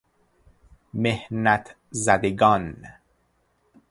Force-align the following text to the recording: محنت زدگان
محنت 0.93 1.75
زدگان 1.91 2.83